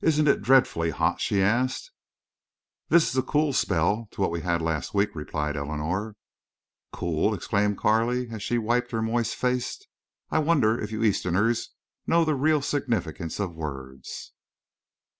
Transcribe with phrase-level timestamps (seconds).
[0.00, 1.92] "Isn't it dreadfully hot?" she asked.
[2.88, 6.16] "This is a cool spell to what we had last week," replied Eleanor.
[6.92, 9.86] "Cool!" exclaimed Carley, as she wiped her moist face.
[10.32, 11.70] "I wonder if you Easterners
[12.08, 14.32] know the real significance of words."